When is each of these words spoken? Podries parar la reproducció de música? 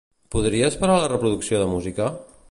Podries 0.35 0.77
parar 0.83 0.95
la 1.03 1.11
reproducció 1.11 1.59
de 1.63 1.67
música? 1.75 2.09